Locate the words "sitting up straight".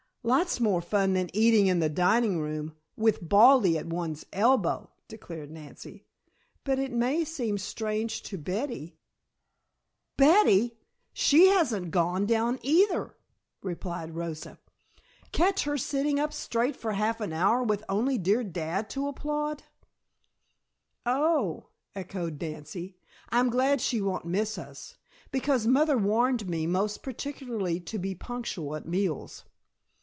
15.75-16.75